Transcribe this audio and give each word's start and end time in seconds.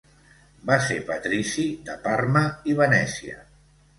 Va 0.69 0.77
ser 0.85 0.95
Patrici 1.09 1.67
de 1.89 1.99
Parma 2.07 2.43
i 2.73 2.75
Venècia. 2.83 3.37